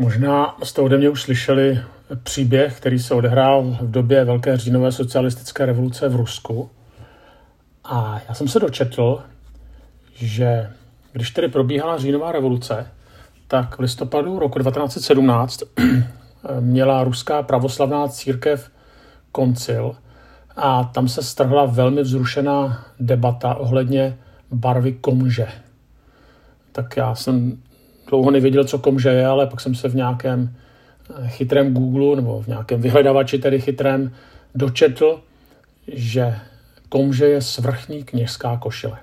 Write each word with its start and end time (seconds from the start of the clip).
Možná 0.00 0.56
jste 0.62 0.80
ode 0.80 0.98
mě 0.98 1.08
už 1.08 1.22
slyšeli 1.22 1.80
příběh, 2.22 2.76
který 2.76 2.98
se 2.98 3.14
odehrál 3.14 3.62
v 3.80 3.90
době 3.90 4.24
Velké 4.24 4.56
říjnové 4.56 4.92
socialistické 4.92 5.66
revoluce 5.66 6.08
v 6.08 6.16
Rusku. 6.16 6.70
A 7.84 8.20
já 8.28 8.34
jsem 8.34 8.48
se 8.48 8.60
dočetl, 8.60 9.22
že 10.14 10.70
když 11.12 11.30
tedy 11.30 11.48
probíhala 11.48 11.98
říjnová 11.98 12.32
revoluce, 12.32 12.86
tak 13.48 13.76
v 13.76 13.80
listopadu 13.80 14.38
roku 14.38 14.58
1917 14.58 15.62
měla 16.60 17.04
ruská 17.04 17.42
pravoslavná 17.42 18.08
církev 18.08 18.70
koncil 19.32 19.96
a 20.56 20.84
tam 20.84 21.08
se 21.08 21.22
strhla 21.22 21.66
velmi 21.66 22.02
vzrušená 22.02 22.84
debata 23.00 23.54
ohledně 23.54 24.18
barvy 24.50 24.92
komže. 24.92 25.48
Tak 26.72 26.96
já 26.96 27.14
jsem 27.14 27.58
dlouho 28.08 28.30
nevěděl, 28.30 28.64
co 28.64 28.78
komže 28.78 29.08
je, 29.08 29.26
ale 29.26 29.46
pak 29.46 29.60
jsem 29.60 29.74
se 29.74 29.88
v 29.88 29.94
nějakém 29.94 30.54
eh, 31.10 31.28
chytrém 31.28 31.74
Google 31.74 32.16
nebo 32.16 32.42
v 32.42 32.46
nějakém 32.46 32.80
vyhledavači 32.80 33.38
tedy 33.38 33.60
chytrém 33.60 34.12
dočetl, 34.54 35.20
že 35.92 36.34
komže 36.88 37.26
je 37.26 37.42
svrchní 37.42 38.04
kněžská 38.04 38.56
košile. 38.56 38.98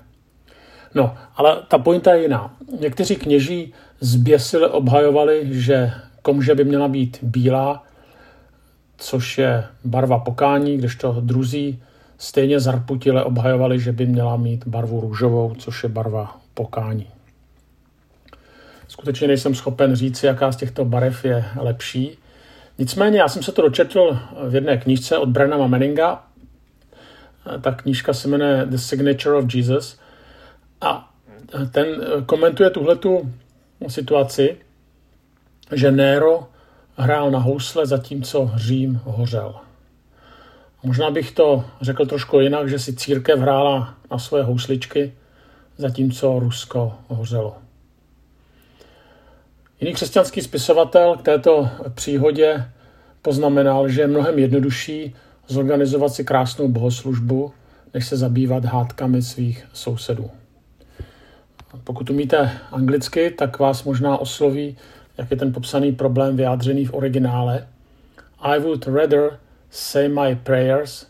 No, 0.94 1.14
ale 1.36 1.62
ta 1.68 1.78
pointa 1.78 2.14
je 2.14 2.22
jiná. 2.22 2.54
Někteří 2.80 3.16
kněží 3.16 3.72
zběsile 4.00 4.68
obhajovali, 4.68 5.42
že 5.50 5.92
komže 6.22 6.54
by 6.54 6.64
měla 6.64 6.88
být 6.88 7.18
bílá, 7.22 7.84
což 8.98 9.38
je 9.38 9.64
barva 9.84 10.18
pokání, 10.18 10.76
kdežto 10.76 11.16
druzí 11.20 11.82
stejně 12.18 12.60
zarputile 12.60 13.24
obhajovali, 13.24 13.80
že 13.80 13.92
by 13.92 14.06
měla 14.06 14.36
mít 14.36 14.66
barvu 14.66 15.00
růžovou, 15.00 15.54
což 15.58 15.82
je 15.82 15.88
barva 15.88 16.36
pokání. 16.54 17.06
Skutečně 18.96 19.28
nejsem 19.28 19.54
schopen 19.54 19.96
říct, 19.96 20.22
jaká 20.22 20.52
z 20.52 20.56
těchto 20.56 20.84
barev 20.84 21.24
je 21.24 21.44
lepší. 21.56 22.18
Nicméně 22.78 23.18
já 23.18 23.28
jsem 23.28 23.42
se 23.42 23.52
to 23.52 23.62
dočetl 23.62 24.18
v 24.48 24.54
jedné 24.54 24.76
knížce 24.76 25.18
od 25.18 25.28
Brennama 25.28 25.66
Manninga. 25.66 26.24
Ta 27.60 27.72
knížka 27.72 28.12
se 28.12 28.28
jmenuje 28.28 28.66
The 28.66 28.76
Signature 28.76 29.36
of 29.36 29.54
Jesus 29.54 29.98
a 30.80 31.12
ten 31.70 31.86
komentuje 32.26 32.70
tuhletu 32.70 33.32
situaci, 33.88 34.56
že 35.72 35.90
Nero 35.90 36.48
hrál 36.96 37.30
na 37.30 37.38
housle, 37.38 37.86
zatímco 37.86 38.50
Řím 38.54 39.00
hořel. 39.04 39.54
Možná 40.82 41.10
bych 41.10 41.32
to 41.32 41.64
řekl 41.80 42.06
trošku 42.06 42.40
jinak, 42.40 42.68
že 42.68 42.78
si 42.78 42.96
církev 42.96 43.38
hrála 43.38 43.94
na 44.10 44.18
svoje 44.18 44.44
housličky, 44.44 45.12
zatímco 45.78 46.38
Rusko 46.38 46.94
hořelo. 47.08 47.65
Jiný 49.80 49.94
křesťanský 49.94 50.42
spisovatel 50.42 51.16
k 51.16 51.22
této 51.22 51.68
příhodě 51.94 52.64
poznamenal, 53.22 53.88
že 53.88 54.00
je 54.00 54.06
mnohem 54.06 54.38
jednodušší 54.38 55.14
zorganizovat 55.48 56.12
si 56.12 56.24
krásnou 56.24 56.68
bohoslužbu, 56.68 57.52
než 57.94 58.06
se 58.06 58.16
zabývat 58.16 58.64
hádkami 58.64 59.22
svých 59.22 59.66
sousedů. 59.72 60.30
Pokud 61.84 62.10
umíte 62.10 62.50
anglicky, 62.72 63.30
tak 63.30 63.58
vás 63.58 63.84
možná 63.84 64.18
osloví, 64.18 64.76
jak 65.18 65.30
je 65.30 65.36
ten 65.36 65.52
popsaný 65.52 65.92
problém 65.92 66.36
vyjádřený 66.36 66.84
v 66.84 66.94
originále. 66.94 67.68
I 68.40 68.58
would 68.60 68.86
rather 68.86 69.38
say 69.70 70.08
my 70.08 70.34
prayers 70.34 71.06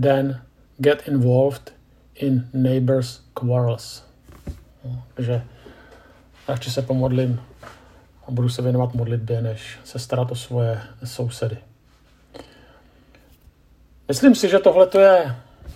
than 0.00 0.40
get 0.78 1.08
involved 1.08 1.72
in 2.14 2.48
neighbors' 2.52 3.20
quarrels. 3.34 4.04
Takže 5.14 5.42
radši 6.48 6.70
se 6.70 6.82
pomodlím 6.82 7.40
a 8.28 8.30
budu 8.30 8.48
se 8.48 8.62
věnovat 8.62 8.94
modlitbě, 8.94 9.42
než 9.42 9.78
se 9.84 9.98
starat 9.98 10.32
o 10.32 10.34
svoje 10.34 10.80
sousedy. 11.04 11.58
Myslím 14.08 14.34
si, 14.34 14.48
že 14.48 14.58
tohle 14.58 14.88
je 14.98 15.34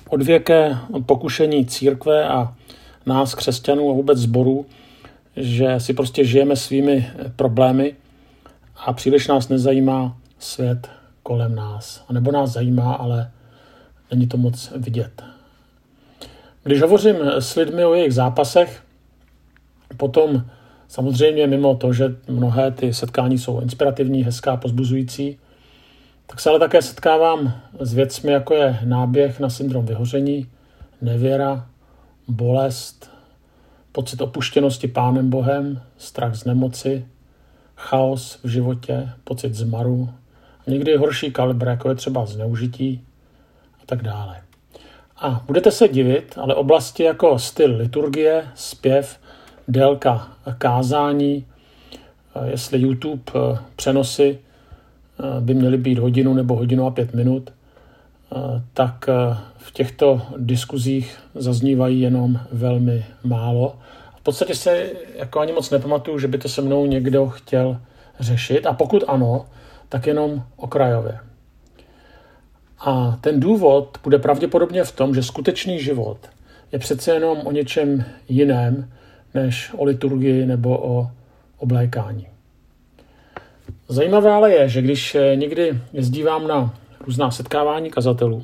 odvěké 0.08 0.76
pokušení 1.06 1.66
církve 1.66 2.28
a 2.28 2.54
nás, 3.06 3.34
křesťanů 3.34 3.90
a 3.90 3.92
vůbec 3.92 4.18
zborů, 4.18 4.66
že 5.36 5.80
si 5.80 5.94
prostě 5.94 6.24
žijeme 6.24 6.56
svými 6.56 7.10
problémy 7.36 7.96
a 8.76 8.92
příliš 8.92 9.28
nás 9.28 9.48
nezajímá 9.48 10.16
svět 10.38 10.90
kolem 11.22 11.54
nás. 11.54 12.04
A 12.08 12.12
nebo 12.12 12.32
nás 12.32 12.50
zajímá, 12.50 12.94
ale 12.94 13.30
není 14.10 14.26
to 14.26 14.36
moc 14.36 14.72
vidět. 14.76 15.22
Když 16.64 16.82
hovořím 16.82 17.16
s 17.22 17.54
lidmi 17.54 17.84
o 17.84 17.94
jejich 17.94 18.14
zápasech, 18.14 18.82
potom 19.96 20.44
samozřejmě 20.92 21.46
mimo 21.46 21.74
to, 21.74 21.92
že 21.92 22.16
mnohé 22.28 22.70
ty 22.70 22.94
setkání 22.94 23.38
jsou 23.38 23.60
inspirativní, 23.60 24.24
hezká, 24.24 24.56
pozbuzující, 24.56 25.38
tak 26.26 26.40
se 26.40 26.50
ale 26.50 26.58
také 26.58 26.82
setkávám 26.82 27.52
s 27.80 27.94
věcmi, 27.94 28.32
jako 28.32 28.54
je 28.54 28.78
náběh 28.84 29.40
na 29.40 29.50
syndrom 29.50 29.86
vyhoření, 29.86 30.46
nevěra, 31.00 31.66
bolest, 32.28 33.10
pocit 33.92 34.20
opuštěnosti 34.20 34.88
Pánem 34.88 35.30
Bohem, 35.30 35.82
strach 35.98 36.34
z 36.34 36.44
nemoci, 36.44 37.06
chaos 37.76 38.38
v 38.44 38.48
životě, 38.48 39.08
pocit 39.24 39.54
zmaru, 39.54 40.10
a 40.66 40.70
někdy 40.70 40.96
horší 40.96 41.30
kalibr, 41.30 41.68
jako 41.68 41.88
je 41.88 41.94
třeba 41.94 42.26
zneužití 42.26 43.04
a 43.82 43.86
tak 43.86 44.02
dále. 44.02 44.40
A 45.16 45.44
budete 45.46 45.70
se 45.70 45.88
divit, 45.88 46.34
ale 46.36 46.54
oblasti 46.54 47.02
jako 47.02 47.38
styl 47.38 47.76
liturgie, 47.76 48.48
zpěv, 48.54 49.18
délka 49.68 50.28
kázání, 50.58 51.44
jestli 52.44 52.78
YouTube 52.78 53.22
eh, 53.34 53.58
přenosy 53.76 54.38
eh, 54.38 55.40
by 55.40 55.54
měly 55.54 55.78
být 55.78 55.98
hodinu 55.98 56.34
nebo 56.34 56.56
hodinu 56.56 56.86
a 56.86 56.90
pět 56.90 57.14
minut, 57.14 57.50
eh, 57.50 58.36
tak 58.74 59.06
v 59.56 59.72
těchto 59.72 60.22
diskuzích 60.36 61.18
zaznívají 61.34 62.00
jenom 62.00 62.40
velmi 62.52 63.04
málo. 63.24 63.76
V 64.16 64.22
podstatě 64.22 64.54
se 64.54 64.90
jako 65.16 65.40
ani 65.40 65.52
moc 65.52 65.70
nepamatuju, 65.70 66.18
že 66.18 66.28
by 66.28 66.38
to 66.38 66.48
se 66.48 66.62
mnou 66.62 66.86
někdo 66.86 67.28
chtěl 67.28 67.80
řešit 68.20 68.66
a 68.66 68.72
pokud 68.72 69.04
ano, 69.08 69.46
tak 69.88 70.06
jenom 70.06 70.42
okrajově. 70.56 71.18
A 72.78 73.18
ten 73.20 73.40
důvod 73.40 73.98
bude 74.04 74.18
pravděpodobně 74.18 74.84
v 74.84 74.92
tom, 74.92 75.14
že 75.14 75.22
skutečný 75.22 75.80
život 75.80 76.18
je 76.72 76.78
přece 76.78 77.14
jenom 77.14 77.38
o 77.44 77.52
něčem 77.52 78.04
jiném, 78.28 78.88
než 79.34 79.70
o 79.76 79.84
liturgii 79.84 80.46
nebo 80.46 80.78
o 80.78 81.10
oblékání. 81.58 82.26
Zajímavé 83.88 84.30
ale 84.30 84.52
je, 84.52 84.68
že 84.68 84.82
když 84.82 85.16
někdy 85.34 85.80
jezdívám 85.92 86.48
na 86.48 86.74
různá 87.06 87.30
setkávání 87.30 87.90
kazatelů, 87.90 88.42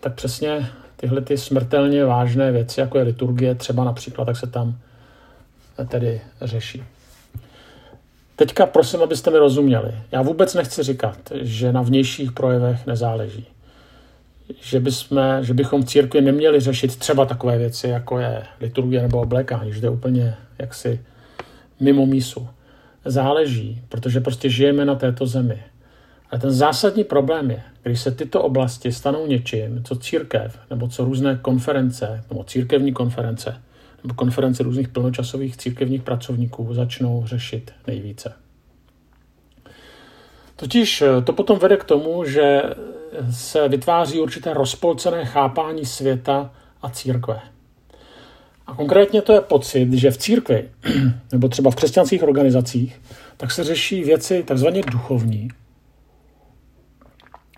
tak 0.00 0.14
přesně 0.14 0.68
tyhle 0.96 1.20
ty 1.20 1.38
smrtelně 1.38 2.04
vážné 2.04 2.52
věci, 2.52 2.80
jako 2.80 2.98
je 2.98 3.04
liturgie 3.04 3.54
třeba 3.54 3.84
například, 3.84 4.24
tak 4.24 4.36
se 4.36 4.46
tam 4.46 4.78
tedy 5.88 6.20
řeší. 6.42 6.82
Teďka 8.36 8.66
prosím, 8.66 9.02
abyste 9.02 9.30
mi 9.30 9.38
rozuměli. 9.38 9.94
Já 10.12 10.22
vůbec 10.22 10.54
nechci 10.54 10.82
říkat, 10.82 11.18
že 11.40 11.72
na 11.72 11.82
vnějších 11.82 12.32
projevech 12.32 12.86
nezáleží. 12.86 13.46
Že, 14.60 14.80
bychom, 14.80 15.18
že 15.40 15.54
bychom 15.54 15.82
v 15.82 15.86
církvi 15.86 16.20
neměli 16.20 16.60
řešit 16.60 16.96
třeba 16.96 17.26
takové 17.26 17.58
věci, 17.58 17.88
jako 17.88 18.18
je 18.18 18.42
liturgie 18.60 19.02
nebo 19.02 19.20
oblékání, 19.20 19.72
že 19.72 19.80
to 19.80 19.86
je 19.86 19.90
úplně 19.90 20.34
jaksi 20.58 21.00
mimo 21.80 22.06
mísu. 22.06 22.48
Záleží, 23.04 23.82
protože 23.88 24.20
prostě 24.20 24.50
žijeme 24.50 24.84
na 24.84 24.94
této 24.94 25.26
zemi. 25.26 25.62
Ale 26.30 26.40
ten 26.40 26.50
zásadní 26.50 27.04
problém 27.04 27.50
je, 27.50 27.62
když 27.82 28.00
se 28.00 28.10
tyto 28.10 28.42
oblasti 28.42 28.92
stanou 28.92 29.26
něčím, 29.26 29.84
co 29.84 29.96
církev, 29.96 30.58
nebo 30.70 30.88
co 30.88 31.04
různé 31.04 31.38
konference, 31.42 32.24
nebo 32.30 32.44
církevní 32.44 32.92
konference, 32.92 33.62
nebo 34.04 34.14
konference 34.14 34.62
různých 34.62 34.88
plnočasových 34.88 35.56
církevních 35.56 36.02
pracovníků 36.02 36.74
začnou 36.74 37.26
řešit 37.26 37.72
nejvíce. 37.86 38.43
Totiž 40.56 41.02
eh, 41.02 41.22
to 41.22 41.32
potom 41.32 41.58
vede 41.58 41.76
k 41.76 41.84
tomu, 41.84 42.24
že 42.24 42.62
se 43.30 43.68
vytváří 43.68 44.20
určité 44.20 44.54
rozpolcené 44.54 45.24
chápání 45.24 45.86
světa 45.86 46.50
a 46.82 46.90
církve. 46.90 47.40
A 48.66 48.74
konkrétně 48.74 49.22
to 49.22 49.32
je 49.32 49.40
pocit, 49.40 49.92
že 49.92 50.10
v 50.10 50.18
církvi, 50.18 50.68
nebo 51.32 51.48
třeba 51.48 51.70
v 51.70 51.74
křesťanských 51.74 52.22
organizacích, 52.22 53.00
tak 53.36 53.50
se 53.50 53.64
řeší 53.64 54.04
věci 54.04 54.42
takzvaně 54.42 54.82
duchovní. 54.92 55.48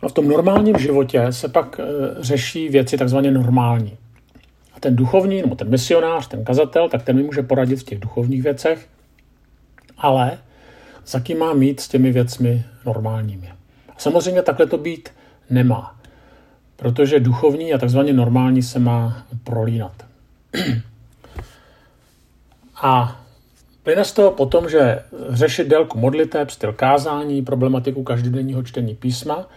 A 0.02 0.08
v 0.08 0.12
tom 0.12 0.28
normálním 0.28 0.78
životě 0.78 1.26
se 1.30 1.48
pak 1.48 1.80
eh, 1.80 1.84
řeší 2.18 2.68
věci 2.68 2.98
takzvaně 2.98 3.30
normální. 3.30 3.96
A 4.74 4.80
ten 4.80 4.96
duchovní, 4.96 5.42
nebo 5.42 5.54
ten 5.54 5.70
misionář, 5.70 6.28
ten 6.28 6.44
kazatel, 6.44 6.88
tak 6.88 7.02
ten 7.02 7.16
mi 7.16 7.22
může 7.22 7.42
poradit 7.42 7.76
v 7.76 7.84
těch 7.84 7.98
duchovních 7.98 8.42
věcech, 8.42 8.88
ale 9.98 10.38
za 11.06 11.20
kým 11.20 11.38
má 11.38 11.52
mít 11.52 11.80
s 11.80 11.88
těmi 11.88 12.12
věcmi 12.12 12.64
normálními. 12.86 13.52
Samozřejmě 13.98 14.42
takhle 14.42 14.66
to 14.66 14.78
být 14.78 15.08
nemá, 15.50 15.96
protože 16.76 17.20
duchovní 17.20 17.74
a 17.74 17.78
takzvaně 17.78 18.12
normální 18.12 18.62
se 18.62 18.78
má 18.78 19.26
prolínat. 19.44 20.06
A 22.82 23.20
Plyne 23.86 24.04
z 24.04 24.12
toho 24.12 24.30
potom, 24.30 24.68
že 24.68 25.02
řešit 25.28 25.68
délku 25.68 25.98
modliteb, 25.98 26.50
styl 26.50 26.72
kázání, 26.72 27.42
problematiku 27.42 28.02
každodenního 28.02 28.62
čtení 28.62 28.94
písma, 28.94 29.48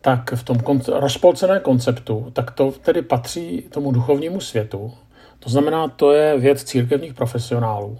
tak 0.00 0.32
v 0.34 0.42
tom 0.42 0.56
konce- 0.56 1.00
rozpolceném 1.00 1.60
konceptu, 1.60 2.30
tak 2.32 2.50
to 2.50 2.72
tedy 2.72 3.02
patří 3.02 3.62
tomu 3.70 3.92
duchovnímu 3.92 4.40
světu. 4.40 4.92
To 5.38 5.50
znamená, 5.50 5.88
to 5.88 6.12
je 6.12 6.38
věc 6.38 6.64
církevních 6.64 7.14
profesionálů. 7.14 7.98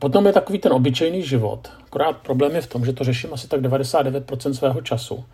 Potom 0.00 0.26
je 0.26 0.32
takový 0.32 0.58
ten 0.58 0.72
obyčejný 0.72 1.22
život. 1.22 1.68
Akorát 1.86 2.16
problém 2.16 2.54
je 2.54 2.60
v 2.60 2.66
tom, 2.66 2.84
že 2.84 2.92
to 2.92 3.04
řeším 3.04 3.34
asi 3.34 3.48
tak 3.48 3.60
99% 3.60 4.50
svého 4.50 4.80
času. 4.80 5.24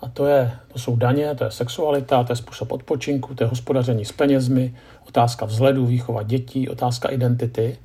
A 0.00 0.08
to, 0.08 0.26
je, 0.26 0.52
to 0.72 0.78
jsou 0.78 0.96
daně, 0.96 1.34
to 1.34 1.44
je 1.44 1.50
sexualita, 1.50 2.24
to 2.24 2.32
je 2.32 2.36
způsob 2.36 2.72
odpočinku, 2.72 3.34
to 3.34 3.44
je 3.44 3.48
hospodaření 3.48 4.04
s 4.04 4.12
penězmi, 4.12 4.76
otázka 5.08 5.46
vzhledu, 5.46 5.86
výchova 5.86 6.22
dětí, 6.22 6.68
otázka 6.68 7.08
identity. 7.08 7.78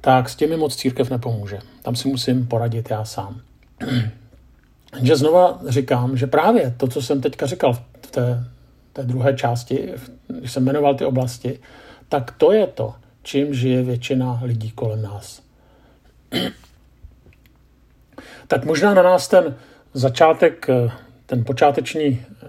Tak 0.00 0.28
s 0.28 0.36
těmi 0.36 0.56
moc 0.56 0.76
církev 0.76 1.10
nepomůže. 1.10 1.58
Tam 1.82 1.96
si 1.96 2.08
musím 2.08 2.46
poradit 2.46 2.90
já 2.90 3.04
sám. 3.04 3.40
že 5.02 5.16
znova 5.16 5.60
říkám, 5.68 6.16
že 6.16 6.26
právě 6.26 6.74
to, 6.76 6.88
co 6.88 7.02
jsem 7.02 7.20
teďka 7.20 7.46
říkal 7.46 7.72
v 7.72 8.10
té, 8.10 8.44
té 8.92 9.02
druhé 9.02 9.34
části, 9.34 9.92
když 10.28 10.52
jsem 10.52 10.64
jmenoval 10.64 10.94
ty 10.94 11.04
oblasti, 11.04 11.60
tak 12.08 12.30
to 12.30 12.52
je 12.52 12.66
to, 12.66 12.94
čím 13.22 13.54
žije 13.54 13.82
většina 13.82 14.40
lidí 14.42 14.70
kolem 14.70 15.02
nás. 15.02 15.45
Tak 18.48 18.64
možná 18.64 18.94
na 18.94 19.02
nás 19.02 19.28
ten 19.28 19.56
začátek, 19.94 20.66
ten 21.26 21.44
počáteční 21.44 22.06
eh, 22.06 22.46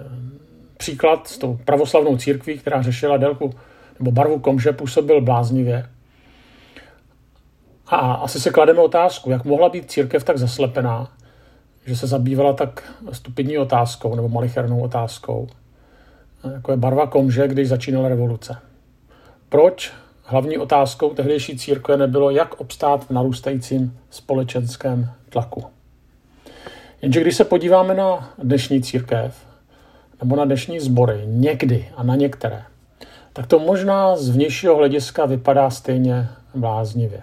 příklad 0.77 1.27
s 1.27 1.37
tou 1.37 1.59
pravoslavnou 1.65 2.17
církví, 2.17 2.57
která 2.57 2.81
řešila 2.81 3.17
délku 3.17 3.53
nebo 3.99 4.11
barvu 4.11 4.39
komže, 4.39 4.71
působil 4.71 5.21
bláznivě. 5.21 5.89
A 7.87 7.97
asi 7.97 8.39
se 8.39 8.49
klademe 8.51 8.81
otázku, 8.81 9.31
jak 9.31 9.45
mohla 9.45 9.69
být 9.69 9.91
církev 9.91 10.23
tak 10.23 10.37
zaslepená, 10.37 11.11
že 11.85 11.95
se 11.95 12.07
zabývala 12.07 12.53
tak 12.53 12.93
stupidní 13.11 13.57
otázkou 13.57 14.15
nebo 14.15 14.29
malichernou 14.29 14.79
otázkou, 14.79 15.47
jako 16.53 16.71
je 16.71 16.77
barva 16.77 17.07
komže, 17.07 17.47
když 17.47 17.67
začínala 17.67 18.09
revoluce. 18.09 18.57
Proč 19.49 19.93
hlavní 20.29 20.57
otázkou 20.57 21.13
tehdejší 21.13 21.57
církve 21.57 21.97
nebylo, 21.97 22.29
jak 22.29 22.61
obstát 22.61 23.05
v 23.05 23.09
narůstajícím 23.09 23.99
společenském 24.09 25.09
tlaku? 25.29 25.63
Jenže 27.01 27.21
když 27.21 27.35
se 27.35 27.45
podíváme 27.45 27.93
na 27.93 28.33
dnešní 28.37 28.81
církev, 28.81 29.45
nebo 30.21 30.35
na 30.35 30.45
dnešní 30.45 30.79
sbory, 30.79 31.21
někdy 31.25 31.89
a 31.95 32.03
na 32.03 32.15
některé, 32.15 32.63
tak 33.33 33.47
to 33.47 33.59
možná 33.59 34.17
z 34.17 34.29
vnějšího 34.29 34.75
hlediska 34.75 35.25
vypadá 35.25 35.69
stejně 35.69 36.29
bláznivě. 36.55 37.21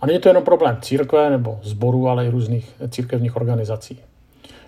A 0.00 0.06
není 0.06 0.18
to 0.18 0.28
jenom 0.28 0.44
problém 0.44 0.78
církve 0.82 1.30
nebo 1.30 1.60
zborů, 1.62 2.08
ale 2.08 2.26
i 2.26 2.30
různých 2.30 2.74
církevních 2.88 3.36
organizací. 3.36 4.00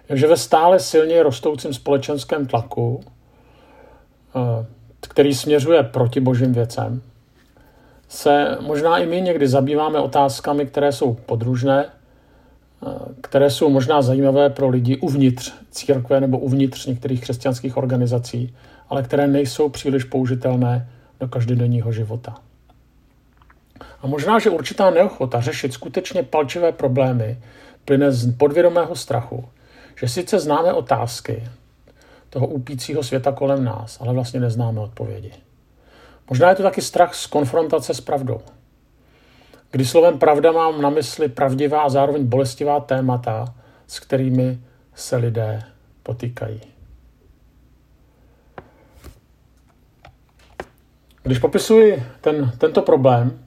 Takže 0.07 0.27
ve 0.27 0.37
stále 0.37 0.81
silně 0.81 1.23
rostoucím 1.23 1.75
společenském 1.75 2.47
tlaku, 2.47 3.01
eh, 4.37 4.67
který 5.01 5.35
směřuje 5.35 5.83
proti 5.83 6.21
božím 6.21 6.53
věcem, 6.53 7.03
se 8.09 8.59
možná 8.61 8.99
i 8.99 9.07
my 9.07 9.21
někdy 9.21 9.49
zabýváme 9.49 9.99
otázkami, 9.99 10.67
které 10.67 10.93
jsou 10.93 11.15
podružné, 11.15 11.85
eh, 11.87 12.89
které 13.21 13.51
jsou 13.51 13.71
možná 13.71 14.03
zajímavé 14.03 14.51
pro 14.51 14.69
lidi 14.69 14.97
uvnitř 14.97 15.53
církve 15.71 16.21
nebo 16.21 16.39
uvnitř 16.39 16.87
některých 16.87 17.21
křesťanských 17.21 17.77
organizací, 17.77 18.55
ale 18.89 19.03
které 19.03 19.27
nejsou 19.27 19.69
příliš 19.69 20.05
použitelné 20.05 20.89
do 21.21 21.29
každodenního 21.29 21.93
života. 21.93 22.35
A 24.03 24.07
možná, 24.07 24.39
že 24.39 24.51
určitá 24.51 24.91
neochota 24.91 25.41
řešit 25.41 25.73
skutečně 25.73 26.23
palčivé 26.23 26.73
problémy 26.73 27.39
plyne 27.85 28.13
z 28.13 28.37
podvědomého 28.37 28.97
strachu, 28.97 29.49
že 30.01 30.09
sice 30.09 30.39
známe 30.39 30.73
otázky 30.73 31.43
toho 32.31 32.47
úpícího 32.47 33.03
světa 33.03 33.33
kolem 33.33 33.65
nás, 33.65 33.99
ale 34.01 34.13
vlastně 34.13 34.41
neznáme 34.41 34.81
odpovědi. 34.81 35.33
Možná 36.31 36.49
je 36.49 36.55
to 36.55 36.63
taky 36.63 36.83
strach 36.83 37.15
z 37.15 37.27
konfrontace 37.27 37.95
s 37.95 38.01
pravdou. 38.01 38.41
Kdy 39.71 39.85
slovem 39.85 40.19
pravda 40.19 40.53
mám 40.53 40.83
na 40.83 40.91
mysli 40.91 41.29
pravdivá 41.29 41.83
a 41.83 41.89
zároveň 41.89 42.27
bolestivá 42.27 42.81
témata, 42.81 43.55
s 43.87 44.01
kterými 44.01 44.59
se 44.95 45.17
lidé 45.17 45.63
potýkají. 46.03 46.61
Když 51.23 51.39
popisuji 51.39 52.03
ten, 52.21 52.53
tento 52.59 52.83
problém, 52.83 53.39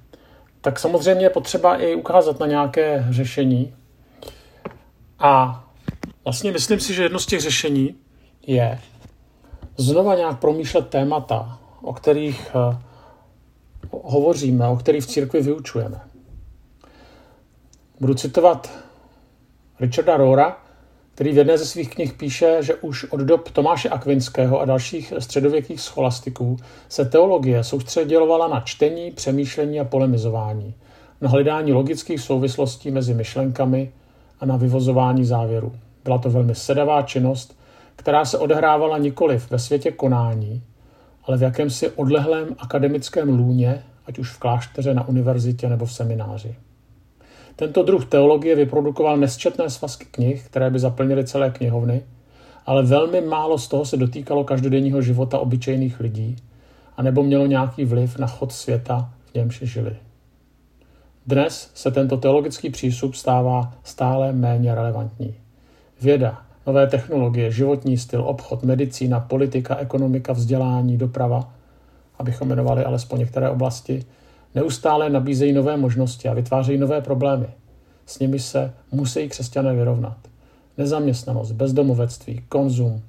tak 0.62 0.80
samozřejmě 0.80 1.26
je 1.26 1.30
potřeba 1.30 1.76
i 1.76 1.96
ukázat 1.96 2.40
na 2.40 2.46
nějaké 2.48 3.06
řešení. 3.10 3.74
A 5.20 5.64
vlastně 6.24 6.52
myslím 6.52 6.80
si, 6.80 6.94
že 6.94 7.04
jedno 7.04 7.20
z 7.20 7.26
těch 7.26 7.42
řešení 7.42 7.96
je 8.50 8.80
znova 9.78 10.16
nějak 10.16 10.40
promýšlet 10.40 10.88
témata, 10.88 11.60
o 11.82 11.94
kterých 11.94 12.52
eh, 12.56 12.78
hovoříme, 14.04 14.68
o 14.68 14.76
kterých 14.76 15.04
v 15.04 15.08
církvi 15.08 15.42
vyučujeme. 15.42 16.02
Budu 18.00 18.14
citovat 18.14 18.70
Richarda 19.80 20.18
Rora, 20.18 20.58
který 21.14 21.32
v 21.32 21.38
jedné 21.38 21.58
ze 21.58 21.66
svých 21.66 21.90
knih 21.90 22.14
píše, 22.14 22.58
že 22.62 22.76
už 22.76 23.04
od 23.04 23.20
dob 23.20 23.50
Tomáše 23.50 23.90
Akvinského 23.90 24.60
a 24.60 24.66
dalších 24.66 25.14
středověkých 25.20 25.82
scholastiků 25.82 26.58
se 26.90 27.06
teologie 27.06 27.64
soustředělovala 27.64 28.48
na 28.48 28.62
čtení, 28.62 29.12
přemýšlení 29.12 29.80
a 29.80 29.84
polemizování, 29.84 30.74
na 31.22 31.30
hledání 31.30 31.74
logických 31.74 32.22
souvislostí 32.22 32.92
mezi 32.92 33.14
myšlenkami 33.14 33.92
a 34.40 34.46
na 34.46 34.58
vyvozování 34.58 35.26
závěrů. 35.26 35.76
Byla 36.04 36.18
to 36.18 36.30
velmi 36.30 36.56
sedavá 36.56 37.02
činnost, 37.02 37.59
která 38.00 38.26
se 38.26 38.38
odehrávala 38.38 38.98
nikoliv 38.98 39.52
ve 39.52 39.60
světě 39.60 39.92
konání, 39.92 40.64
ale 41.24 41.38
v 41.38 41.42
jakémsi 41.42 41.90
odlehlém 41.90 42.56
akademickém 42.60 43.30
lůně, 43.30 43.84
ať 44.06 44.20
už 44.20 44.32
v 44.32 44.40
klášteře, 44.40 44.94
na 44.94 45.08
univerzitě 45.08 45.70
nebo 45.70 45.86
v 45.86 45.94
semináři. 45.94 46.56
Tento 47.56 47.84
druh 47.84 48.06
teologie 48.06 48.56
vyprodukoval 48.56 49.18
nesčetné 49.18 49.70
svazky 49.70 50.06
knih, 50.12 50.46
které 50.46 50.70
by 50.70 50.80
zaplnily 50.80 51.28
celé 51.28 51.50
knihovny, 51.50 52.02
ale 52.66 52.84
velmi 52.84 53.22
málo 53.22 53.58
z 53.58 53.68
toho 53.68 53.86
se 53.86 53.98
dotýkalo 53.98 54.44
každodenního 54.44 55.02
života 55.02 55.40
obyčejných 55.40 56.00
lidí, 56.00 56.36
anebo 56.98 57.24
mělo 57.24 57.46
nějaký 57.46 57.86
vliv 57.86 58.18
na 58.18 58.28
chod 58.28 58.52
světa, 58.52 59.10
v 59.32 59.36
němž 59.36 59.60
žili. 59.64 59.96
Dnes 61.28 61.72
se 61.74 61.92
tento 61.92 62.18
teologický 62.18 62.70
přístup 62.70 63.16
stává 63.16 63.74
stále 63.84 64.32
méně 64.32 64.76
relevantní. 64.76 65.36
Věda, 66.02 66.49
nové 66.68 66.88
technologie, 66.88 67.52
životní 67.52 67.98
styl, 67.98 68.22
obchod, 68.22 68.64
medicína, 68.64 69.20
politika, 69.20 69.78
ekonomika, 69.78 70.34
vzdělání, 70.34 70.98
doprava, 70.98 71.54
abychom 72.20 72.48
jmenovali 72.48 72.84
alespoň 72.84 73.20
některé 73.20 73.50
oblasti, 73.50 74.06
neustále 74.56 75.10
nabízejí 75.10 75.54
nové 75.54 75.78
možnosti 75.78 76.30
a 76.30 76.34
vytvářejí 76.34 76.78
nové 76.78 77.02
problémy. 77.02 77.48
S 78.06 78.20
nimi 78.20 78.40
se 78.40 78.74
musí 78.92 79.30
křesťané 79.30 79.76
vyrovnat. 79.76 80.18
Nezaměstnanost, 80.78 81.52
bezdomovectví, 81.52 82.42
konzum, 82.50 83.02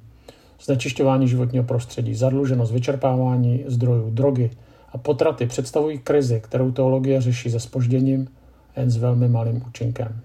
znečišťování 0.64 1.28
životního 1.28 1.64
prostředí, 1.64 2.14
zadluženost, 2.14 2.72
vyčerpávání 2.72 3.64
zdrojů, 3.66 4.10
drogy 4.10 4.50
a 4.92 4.98
potraty 4.98 5.46
představují 5.46 5.98
krizi, 5.98 6.40
kterou 6.40 6.70
teologie 6.70 7.20
řeší 7.20 7.50
se 7.50 7.60
spožděním 7.60 8.28
jen 8.76 8.90
s 8.90 8.96
velmi 8.96 9.28
malým 9.28 9.62
účinkem. 9.68 10.20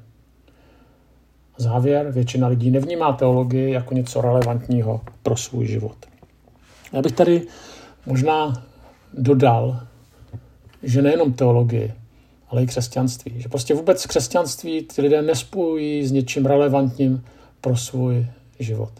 Závěr, 1.57 2.12
většina 2.12 2.47
lidí 2.47 2.71
nevnímá 2.71 3.13
teologii 3.13 3.71
jako 3.71 3.93
něco 3.93 4.21
relevantního 4.21 5.01
pro 5.24 5.38
svůj 5.38 5.67
život. 5.67 5.95
Já 6.93 7.01
bych 7.01 7.12
tady 7.12 7.47
možná 8.05 8.63
dodal, 9.13 9.79
že 10.83 11.01
nejenom 11.01 11.33
teologii, 11.33 11.93
ale 12.50 12.63
i 12.63 12.67
křesťanství. 12.67 13.41
Že 13.41 13.50
prostě 13.50 13.74
vůbec 13.74 14.05
křesťanství 14.05 14.81
ty 14.81 15.01
lidé 15.01 15.21
nespojují 15.21 16.07
s 16.07 16.12
něčím 16.12 16.45
relevantním 16.45 17.24
pro 17.62 17.77
svůj 17.77 18.27
život. 18.59 18.91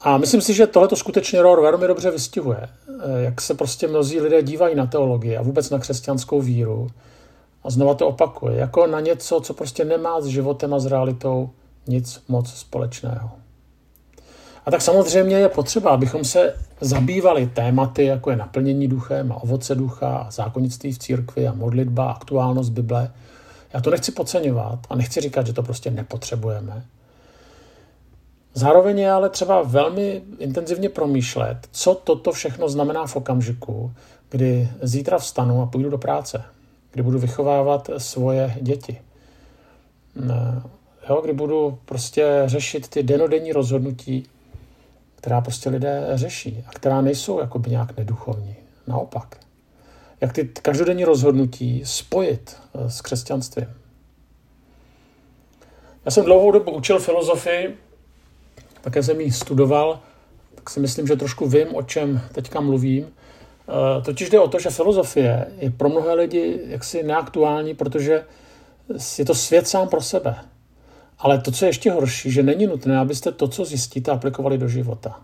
A 0.00 0.18
myslím 0.18 0.40
si, 0.40 0.54
že 0.54 0.66
tohle 0.66 0.88
skutečně 0.94 1.42
Rohr 1.42 1.60
velmi 1.60 1.86
dobře 1.86 2.10
vystihuje, 2.10 2.58
eh, 2.60 3.22
jak 3.22 3.40
se 3.40 3.54
prostě 3.54 3.88
mnozí 3.88 4.20
lidé 4.20 4.42
dívají 4.42 4.74
na 4.74 4.86
teologii 4.86 5.36
a 5.36 5.42
vůbec 5.42 5.70
na 5.70 5.78
křesťanskou 5.78 6.40
víru. 6.40 6.90
A 7.64 7.70
znova 7.70 7.94
to 7.94 8.08
opakuje, 8.08 8.56
jako 8.56 8.86
na 8.86 9.00
něco, 9.00 9.40
co 9.40 9.54
prostě 9.54 9.84
nemá 9.84 10.20
s 10.20 10.26
životem 10.26 10.74
a 10.74 10.78
s 10.78 10.86
realitou 10.86 11.50
nic 11.86 12.22
moc 12.28 12.50
společného. 12.50 13.30
A 14.66 14.70
tak 14.70 14.82
samozřejmě 14.82 15.36
je 15.36 15.48
potřeba, 15.48 15.90
abychom 15.90 16.24
se 16.24 16.54
zabývali 16.80 17.46
tématy, 17.46 18.04
jako 18.04 18.30
je 18.30 18.36
naplnění 18.36 18.88
duchem 18.88 19.32
a 19.32 19.42
ovoce 19.42 19.74
ducha, 19.74 20.16
a 20.16 20.30
zákonnictví 20.30 20.92
v 20.92 20.98
církvi 20.98 21.48
a 21.48 21.54
modlitba, 21.54 22.12
aktuálnost 22.12 22.72
Bible. 22.72 23.10
Já 23.72 23.80
to 23.80 23.90
nechci 23.90 24.12
podceňovat 24.12 24.78
a 24.90 24.94
nechci 24.94 25.20
říkat, 25.20 25.46
že 25.46 25.52
to 25.52 25.62
prostě 25.62 25.90
nepotřebujeme. 25.90 26.84
Zároveň 28.54 28.98
je 28.98 29.10
ale 29.10 29.28
třeba 29.28 29.62
velmi 29.62 30.22
intenzivně 30.38 30.88
promýšlet, 30.88 31.58
co 31.70 31.94
toto 31.94 32.32
všechno 32.32 32.68
znamená 32.68 33.06
v 33.06 33.16
okamžiku, 33.16 33.92
kdy 34.30 34.68
zítra 34.82 35.18
vstanu 35.18 35.62
a 35.62 35.66
půjdu 35.66 35.90
do 35.90 35.98
práce, 35.98 36.44
kdy 36.92 37.02
budu 37.02 37.18
vychovávat 37.18 37.90
svoje 37.98 38.56
děti, 38.60 39.00
jo, 41.08 41.20
kdy 41.24 41.32
budu 41.32 41.78
prostě 41.84 42.42
řešit 42.46 42.88
ty 42.88 43.02
denodenní 43.02 43.52
rozhodnutí, 43.52 44.26
která 45.16 45.40
prostě 45.40 45.70
lidé 45.70 46.08
řeší 46.14 46.64
a 46.66 46.70
která 46.70 47.00
nejsou 47.00 47.40
jakoby 47.40 47.70
nějak 47.70 47.96
neduchovní. 47.96 48.56
Naopak. 48.86 49.36
Jak 50.20 50.32
ty 50.32 50.44
každodenní 50.44 51.04
rozhodnutí 51.04 51.82
spojit 51.84 52.56
eh, 52.74 52.90
s 52.90 53.00
křesťanstvím. 53.00 53.68
Já 56.04 56.10
jsem 56.10 56.24
dlouhou 56.24 56.50
dobu 56.50 56.70
učil 56.70 56.98
filozofii, 56.98 57.76
také 58.80 59.02
jsem 59.02 59.20
ji 59.20 59.32
studoval, 59.32 60.00
tak 60.54 60.70
si 60.70 60.80
myslím, 60.80 61.06
že 61.06 61.16
trošku 61.16 61.48
vím, 61.48 61.74
o 61.74 61.82
čem 61.82 62.20
teďka 62.32 62.60
mluvím. 62.60 63.06
Eh, 63.72 64.02
totiž 64.02 64.30
jde 64.30 64.40
o 64.40 64.48
to, 64.48 64.58
že 64.58 64.70
filozofie 64.70 65.46
je 65.58 65.70
pro 65.70 65.88
mnohé 65.88 66.14
lidi 66.14 66.60
jaksi 66.66 67.02
neaktuální, 67.02 67.74
protože 67.74 68.24
je 69.18 69.24
to 69.24 69.34
svět 69.34 69.68
sám 69.68 69.88
pro 69.88 70.00
sebe. 70.00 70.36
Ale 71.18 71.40
to, 71.40 71.52
co 71.52 71.64
je 71.64 71.68
ještě 71.68 71.90
horší, 71.90 72.30
že 72.30 72.42
není 72.42 72.66
nutné, 72.66 72.98
abyste 72.98 73.32
to, 73.32 73.48
co 73.48 73.64
zjistíte, 73.64 74.10
aplikovali 74.10 74.58
do 74.58 74.68
života. 74.68 75.20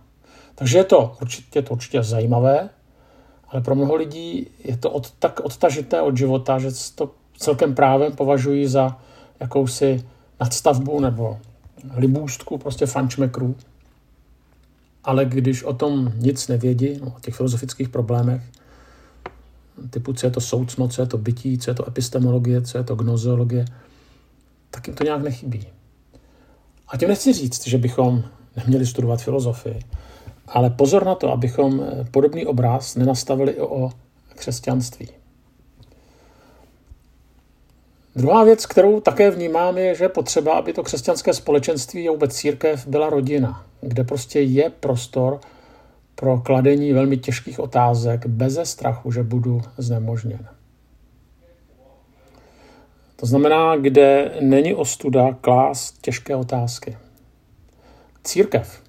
Takže 0.55 0.79
je 0.79 0.85
to 0.85 1.17
určitě, 1.23 1.63
to 1.63 1.73
určitě 1.73 2.03
zajímavé, 2.03 2.69
ale 3.49 3.63
pro 3.63 3.75
mnoho 3.75 3.95
lidí 3.95 4.47
je 4.65 4.77
to 4.77 4.91
od, 4.91 5.11
tak 5.19 5.41
odtažité 5.41 6.03
od 6.03 6.17
života, 6.17 6.59
že 6.59 6.69
to 6.95 7.11
celkem 7.37 7.75
právem 7.75 8.13
považují 8.13 8.67
za 8.67 8.99
jakousi 9.41 10.05
nadstavbu 10.41 11.01
nebo 11.01 11.39
libůstku, 11.97 12.59
prostě 12.59 12.87
fančmekrů. 12.87 13.57
Ale 15.05 15.25
když 15.25 15.63
o 15.63 15.73
tom 15.73 16.13
nic 16.17 16.49
nevědí, 16.49 17.01
no, 17.01 17.15
o 17.17 17.21
těch 17.21 17.35
filozofických 17.35 17.89
problémech, 17.89 18.43
typu, 19.91 20.13
co 20.13 20.27
je 20.27 20.31
to 20.31 20.41
soucno, 20.41 20.89
co 20.89 21.03
je 21.03 21.07
to 21.07 21.19
bytí, 21.19 21.59
co 21.59 21.71
je 21.71 21.75
to 21.75 21.89
epistemologie, 21.89 22.63
co 22.63 22.79
je 22.79 22.85
to 22.85 22.95
gnozeologie, 22.95 23.65
tak 24.71 24.87
jim 24.87 24.97
to 24.97 25.05
nějak 25.05 25.23
nechybí. 25.23 25.67
A 26.89 26.97
tím 26.97 27.09
nechci 27.09 27.33
říct, 27.33 27.67
že 27.67 27.79
bychom 27.79 28.25
neměli 28.57 28.87
studovat 28.87 29.23
filozofii, 29.23 29.81
ale 30.47 30.71
pozor 30.71 31.07
na 31.07 31.15
to, 31.15 31.33
abychom 31.33 31.87
podobný 32.11 32.47
obraz 32.47 32.97
nenastavili 32.97 33.53
i 33.53 33.61
o 33.61 33.91
křesťanství. 34.29 35.09
Druhá 38.17 38.45
věc, 38.45 38.67
kterou 38.67 39.01
také 39.01 39.31
vnímám, 39.31 39.79
je, 39.79 39.95
že 39.95 40.05
je 40.05 40.09
potřeba, 40.09 40.55
aby 40.55 40.73
to 40.73 40.83
křesťanské 40.83 41.35
společenství 41.35 42.09
a 42.09 42.13
vůbec 42.13 42.35
církev 42.35 42.87
byla 42.87 43.11
rodina, 43.11 43.67
kde 43.81 44.05
prostě 44.05 44.41
je 44.41 44.71
prostor 44.71 45.41
pro 46.15 46.41
kladení 46.41 46.93
velmi 46.93 47.17
těžkých 47.17 47.61
otázek 47.61 48.27
beze 48.27 48.67
strachu, 48.67 49.13
že 49.13 49.23
budu 49.23 49.63
znemožněn. 49.79 50.49
To 53.17 53.27
znamená, 53.27 53.77
kde 53.77 54.33
není 54.41 54.75
ostuda 54.75 55.33
klást 55.41 55.99
těžké 56.01 56.37
otázky. 56.37 56.99
Církev, 58.25 58.83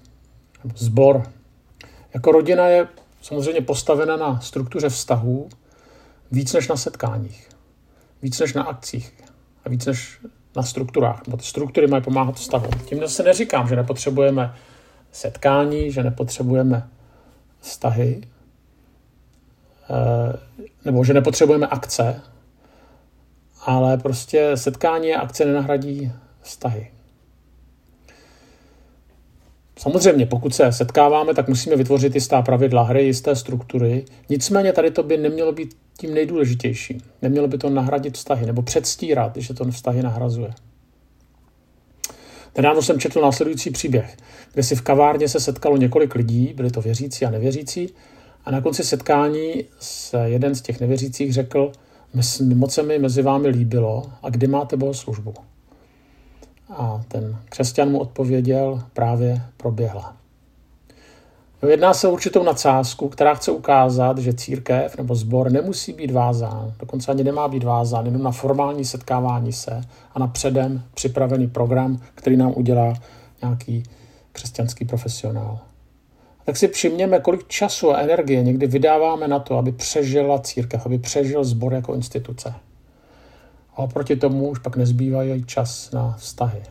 zbor, 0.74 1.22
jako 2.14 2.32
rodina 2.32 2.66
je 2.66 2.88
samozřejmě 3.22 3.60
postavena 3.60 4.16
na 4.16 4.40
struktuře 4.40 4.88
vztahů 4.88 5.48
víc 6.32 6.52
než 6.52 6.68
na 6.68 6.76
setkáních, 6.76 7.48
víc 8.22 8.40
než 8.40 8.54
na 8.54 8.62
akcích 8.62 9.12
a 9.64 9.68
víc 9.68 9.86
než 9.86 10.20
na 10.56 10.62
strukturách. 10.62 11.22
Ty 11.22 11.30
struktury 11.40 11.86
mají 11.86 12.02
pomáhat 12.02 12.34
vztahům. 12.34 12.70
Tím 12.84 13.08
se 13.08 13.22
neříkám, 13.22 13.68
že 13.68 13.76
nepotřebujeme 13.76 14.54
setkání, 15.12 15.92
že 15.92 16.02
nepotřebujeme 16.02 16.88
vztahy, 17.60 18.20
eh, 19.90 20.38
nebo 20.84 21.04
že 21.04 21.14
nepotřebujeme 21.14 21.66
akce, 21.66 22.20
ale 23.64 23.98
prostě 23.98 24.56
setkání 24.56 25.14
a 25.14 25.20
akce 25.20 25.44
nenahradí 25.44 26.12
vztahy. 26.42 26.90
Samozřejmě, 29.78 30.26
pokud 30.26 30.54
se 30.54 30.72
setkáváme, 30.72 31.34
tak 31.34 31.48
musíme 31.48 31.76
vytvořit 31.76 32.14
jistá 32.14 32.42
pravidla 32.42 32.82
hry, 32.82 33.04
jisté 33.04 33.36
struktury. 33.36 34.04
Nicméně 34.28 34.72
tady 34.72 34.90
to 34.90 35.02
by 35.02 35.16
nemělo 35.16 35.52
být 35.52 35.76
tím 35.98 36.14
nejdůležitějším. 36.14 37.00
Nemělo 37.22 37.48
by 37.48 37.58
to 37.58 37.70
nahradit 37.70 38.14
vztahy 38.14 38.46
nebo 38.46 38.62
předstírat, 38.62 39.36
že 39.36 39.54
to 39.54 39.64
vztahy 39.64 40.02
nahrazuje. 40.02 40.50
Nedávno 42.56 42.82
jsem 42.82 43.00
četl 43.00 43.20
následující 43.20 43.70
příběh, 43.70 44.16
kde 44.52 44.62
si 44.62 44.76
v 44.76 44.82
kavárně 44.82 45.28
se 45.28 45.40
setkalo 45.40 45.76
několik 45.76 46.14
lidí, 46.14 46.52
byli 46.56 46.70
to 46.70 46.80
věřící 46.80 47.26
a 47.26 47.30
nevěřící, 47.30 47.94
a 48.44 48.50
na 48.50 48.60
konci 48.60 48.84
setkání 48.84 49.64
se 49.80 50.18
jeden 50.30 50.54
z 50.54 50.62
těch 50.62 50.80
nevěřících 50.80 51.32
řekl, 51.32 51.72
moc 52.54 52.74
se 52.74 52.82
mi 52.82 52.98
mezi 52.98 53.22
vámi 53.22 53.48
líbilo, 53.48 54.12
a 54.22 54.30
kdy 54.30 54.46
máte 54.46 54.76
bohoslužbu? 54.76 55.34
A 56.70 57.02
ten 57.08 57.38
křesťan 57.44 57.90
mu 57.90 57.98
odpověděl, 57.98 58.82
právě 58.92 59.42
proběhla. 59.56 60.19
No, 61.62 61.68
jedná 61.68 61.94
se 61.94 62.08
o 62.08 62.12
určitou 62.12 62.42
nadsázku, 62.42 63.08
která 63.08 63.34
chce 63.34 63.50
ukázat, 63.50 64.18
že 64.18 64.32
církev 64.32 64.96
nebo 64.96 65.14
sbor 65.14 65.52
nemusí 65.52 65.92
být 65.92 66.10
vázán, 66.10 66.74
dokonce 66.78 67.10
ani 67.10 67.24
nemá 67.24 67.48
být 67.48 67.64
vázán 67.64 68.06
jenom 68.06 68.22
na 68.22 68.30
formální 68.30 68.84
setkávání 68.84 69.52
se 69.52 69.80
a 70.14 70.18
na 70.18 70.26
předem 70.26 70.82
připravený 70.94 71.46
program, 71.46 72.00
který 72.14 72.36
nám 72.36 72.52
udělá 72.56 72.94
nějaký 73.42 73.82
křesťanský 74.32 74.84
profesionál. 74.84 75.58
Tak 76.44 76.56
si 76.56 76.68
přimněme, 76.68 77.20
kolik 77.20 77.48
času 77.48 77.90
a 77.90 78.00
energie 78.00 78.42
někdy 78.42 78.66
vydáváme 78.66 79.28
na 79.28 79.38
to, 79.38 79.58
aby 79.58 79.72
přežila 79.72 80.38
církev, 80.38 80.86
aby 80.86 80.98
přežil 80.98 81.44
sbor 81.44 81.74
jako 81.74 81.94
instituce. 81.94 82.54
A 83.74 83.78
oproti 83.78 84.16
tomu 84.16 84.48
už 84.48 84.58
pak 84.58 84.76
nezbývají 84.76 85.44
čas 85.44 85.90
na 85.90 86.16
vztahy. 86.18 86.62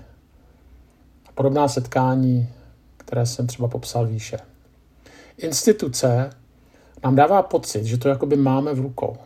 A 1.25 1.31
podobná 1.31 1.67
setkání, 1.67 2.49
které 2.97 3.25
jsem 3.25 3.47
třeba 3.47 3.67
popsal 3.67 4.07
výše. 4.07 4.37
Instituce 5.39 6.29
nám 7.03 7.15
dává 7.15 7.41
pocit, 7.41 7.85
že 7.85 7.97
to 7.97 8.09
jakoby 8.09 8.35
máme 8.35 8.73
v 8.73 8.79
rukou, 8.79 9.17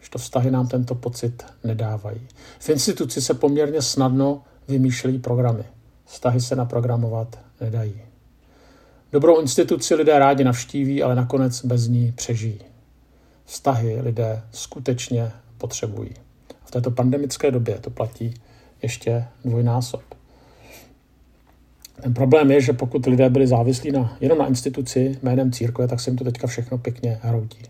že 0.00 0.10
to 0.10 0.18
vztahy 0.18 0.50
nám 0.50 0.66
tento 0.66 0.94
pocit 0.94 1.44
nedávají. 1.64 2.20
V 2.58 2.68
instituci 2.68 3.22
se 3.22 3.34
poměrně 3.34 3.82
snadno 3.82 4.42
vymýšlejí 4.68 5.18
programy. 5.18 5.64
Vztahy 6.04 6.40
se 6.40 6.56
naprogramovat 6.56 7.38
nedají. 7.60 8.02
Dobrou 9.12 9.40
instituci 9.40 9.94
lidé 9.94 10.18
rádi 10.18 10.44
navštíví, 10.44 11.02
ale 11.02 11.14
nakonec 11.14 11.64
bez 11.64 11.88
ní 11.88 12.12
přežijí. 12.12 12.60
Vztahy 13.44 14.00
lidé 14.00 14.42
skutečně 14.52 15.32
potřebují. 15.58 16.10
V 16.64 16.70
této 16.70 16.90
pandemické 16.90 17.50
době 17.50 17.78
to 17.78 17.90
platí 17.90 18.34
ještě 18.82 19.24
dvojnásob. 19.44 20.17
Ten 22.02 22.14
problém 22.14 22.50
je, 22.50 22.60
že 22.60 22.72
pokud 22.72 23.06
lidé 23.06 23.30
byli 23.30 23.46
závislí 23.46 23.92
na, 23.92 24.16
jenom 24.20 24.38
na 24.38 24.46
instituci 24.46 25.18
jménem 25.22 25.52
církve, 25.52 25.88
tak 25.88 26.00
se 26.00 26.10
jim 26.10 26.18
to 26.18 26.24
teďka 26.24 26.46
všechno 26.46 26.78
pěkně 26.78 27.18
hroutí. 27.22 27.62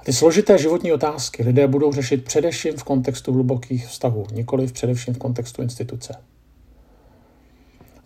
A 0.00 0.04
ty 0.04 0.12
složité 0.12 0.58
životní 0.58 0.92
otázky 0.92 1.42
lidé 1.42 1.66
budou 1.66 1.92
řešit 1.92 2.24
především 2.24 2.76
v 2.76 2.84
kontextu 2.84 3.32
hlubokých 3.32 3.86
vztahů, 3.86 4.26
nikoli 4.32 4.66
v 4.66 4.72
především 4.72 5.14
v 5.14 5.18
kontextu 5.18 5.62
instituce. 5.62 6.14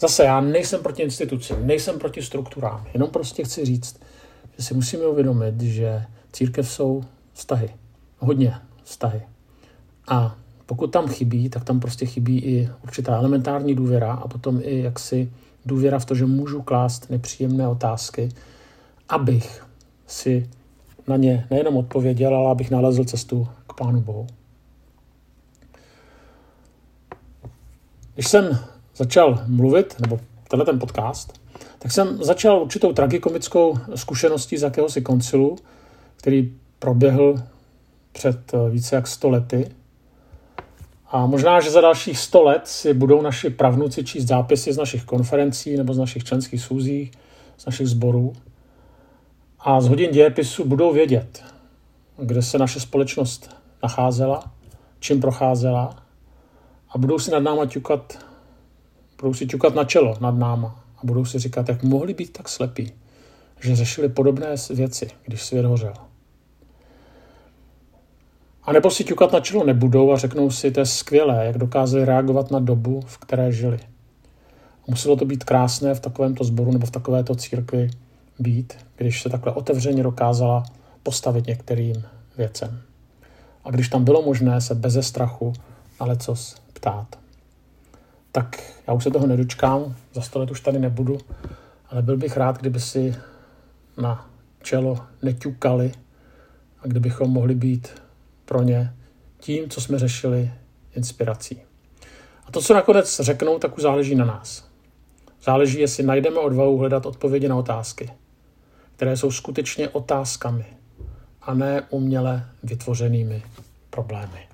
Zase 0.00 0.24
já 0.24 0.40
nejsem 0.40 0.82
proti 0.82 1.02
instituci, 1.02 1.54
nejsem 1.62 1.98
proti 1.98 2.22
strukturám, 2.22 2.86
jenom 2.94 3.10
prostě 3.10 3.44
chci 3.44 3.64
říct, 3.64 4.00
že 4.58 4.64
si 4.64 4.74
musíme 4.74 5.06
uvědomit, 5.06 5.60
že 5.60 6.02
církev 6.32 6.70
jsou 6.70 7.04
vztahy. 7.32 7.70
Hodně 8.18 8.54
vztahy. 8.84 9.22
A 10.08 10.38
pokud 10.66 10.86
tam 10.86 11.08
chybí, 11.08 11.48
tak 11.48 11.64
tam 11.64 11.80
prostě 11.80 12.06
chybí 12.06 12.38
i 12.38 12.68
určitá 12.84 13.16
elementární 13.16 13.74
důvěra 13.74 14.12
a 14.12 14.28
potom 14.28 14.60
i 14.62 14.78
jaksi 14.82 15.32
důvěra 15.66 15.98
v 15.98 16.04
to, 16.04 16.14
že 16.14 16.26
můžu 16.26 16.62
klást 16.62 17.10
nepříjemné 17.10 17.68
otázky, 17.68 18.28
abych 19.08 19.66
si 20.06 20.50
na 21.08 21.16
ně 21.16 21.46
nejenom 21.50 21.76
odpověděl, 21.76 22.36
ale 22.36 22.50
abych 22.50 22.70
nalezl 22.70 23.04
cestu 23.04 23.48
k 23.66 23.72
Pánu 23.72 24.00
Bohu. 24.00 24.26
Když 28.14 28.28
jsem 28.28 28.58
začal 28.96 29.44
mluvit, 29.46 29.96
nebo 30.00 30.20
tenhle 30.48 30.66
ten 30.66 30.78
podcast, 30.78 31.40
tak 31.78 31.92
jsem 31.92 32.24
začal 32.24 32.62
určitou 32.62 32.92
tragikomickou 32.92 33.78
zkušeností 33.94 34.56
z 34.56 34.62
jakéhosi 34.62 35.02
koncilu, 35.02 35.56
který 36.16 36.54
proběhl 36.78 37.34
před 38.12 38.52
více 38.70 38.96
jak 38.96 39.06
100 39.06 39.30
lety 39.30 39.70
a 41.12 41.26
možná, 41.26 41.60
že 41.60 41.70
za 41.70 41.80
dalších 41.80 42.18
100 42.18 42.42
let 42.42 42.68
si 42.68 42.94
budou 42.94 43.22
naši 43.22 43.50
pravnuci 43.50 44.04
číst 44.04 44.26
zápisy 44.26 44.72
z 44.72 44.76
našich 44.76 45.04
konferencí 45.04 45.76
nebo 45.76 45.94
z 45.94 45.98
našich 45.98 46.24
členských 46.24 46.62
sůzí, 46.62 47.10
z 47.56 47.66
našich 47.66 47.86
sborů. 47.86 48.32
A 49.60 49.80
z 49.80 49.88
hodin 49.88 50.10
dějepisu 50.10 50.64
budou 50.64 50.92
vědět, 50.92 51.44
kde 52.18 52.42
se 52.42 52.58
naše 52.58 52.80
společnost 52.80 53.56
nacházela, 53.82 54.52
čím 55.00 55.20
procházela 55.20 55.96
a 56.90 56.98
budou 56.98 57.18
si 57.18 57.30
nad 57.30 57.40
náma 57.40 57.66
ťukat, 57.66 58.18
budou 59.20 59.34
si 59.34 59.46
ťukat 59.46 59.74
na 59.74 59.84
čelo 59.84 60.16
nad 60.20 60.38
náma 60.38 60.84
a 60.96 61.00
budou 61.04 61.24
si 61.24 61.38
říkat, 61.38 61.68
jak 61.68 61.82
mohli 61.82 62.14
být 62.14 62.32
tak 62.32 62.48
slepí, 62.48 62.92
že 63.60 63.76
řešili 63.76 64.08
podobné 64.08 64.54
věci, 64.70 65.10
když 65.24 65.42
svět 65.42 65.64
hořel. 65.64 66.11
A 68.64 68.72
nebo 68.72 68.90
si 68.90 69.04
ťukat 69.04 69.32
na 69.32 69.40
čelo 69.40 69.64
nebudou 69.64 70.12
a 70.12 70.16
řeknou 70.16 70.50
si, 70.50 70.70
to 70.70 70.80
je 70.80 70.86
skvělé, 70.86 71.46
jak 71.46 71.58
dokázali 71.58 72.04
reagovat 72.04 72.50
na 72.50 72.58
dobu, 72.58 73.00
v 73.06 73.18
které 73.18 73.52
žili. 73.52 73.78
Muselo 74.86 75.16
to 75.16 75.24
být 75.24 75.44
krásné 75.44 75.94
v 75.94 76.00
takovémto 76.00 76.44
sboru 76.44 76.72
nebo 76.72 76.86
v 76.86 76.90
takovéto 76.90 77.34
církvi 77.34 77.90
být, 78.38 78.74
když 78.96 79.22
se 79.22 79.28
takhle 79.28 79.52
otevřeně 79.52 80.02
dokázala 80.02 80.64
postavit 81.02 81.46
některým 81.46 82.04
věcem. 82.36 82.82
A 83.64 83.70
když 83.70 83.88
tam 83.88 84.04
bylo 84.04 84.22
možné 84.22 84.60
se 84.60 84.74
beze 84.74 85.02
strachu 85.02 85.52
na 86.00 86.06
lecos 86.06 86.56
ptát. 86.72 87.18
Tak 88.32 88.62
já 88.86 88.94
už 88.94 89.04
se 89.04 89.10
toho 89.10 89.26
nedočkám, 89.26 89.94
za 90.14 90.22
sto 90.22 90.38
let 90.38 90.50
už 90.50 90.60
tady 90.60 90.78
nebudu, 90.78 91.18
ale 91.90 92.02
byl 92.02 92.16
bych 92.16 92.36
rád, 92.36 92.58
kdyby 92.58 92.80
si 92.80 93.16
na 93.96 94.26
čelo 94.62 94.98
neťukali 95.22 95.92
a 96.82 96.86
kdybychom 96.86 97.30
mohli 97.30 97.54
být 97.54 98.01
pro 98.52 98.62
ně 98.62 98.94
tím, 99.40 99.70
co 99.70 99.80
jsme 99.80 99.98
řešili, 99.98 100.50
inspirací. 100.96 101.62
A 102.46 102.52
to, 102.52 102.60
co 102.60 102.74
nakonec 102.74 103.20
řeknou, 103.20 103.58
tak 103.58 103.76
už 103.76 103.82
záleží 103.82 104.14
na 104.14 104.24
nás. 104.24 104.68
Záleží, 105.42 105.80
jestli 105.80 106.02
najdeme 106.02 106.38
odvahu 106.38 106.78
hledat 106.78 107.06
odpovědi 107.06 107.48
na 107.48 107.56
otázky, 107.56 108.10
které 108.96 109.16
jsou 109.16 109.30
skutečně 109.30 109.88
otázkami 109.88 110.64
a 111.42 111.54
ne 111.54 111.82
uměle 111.90 112.48
vytvořenými 112.62 113.42
problémy. 113.90 114.48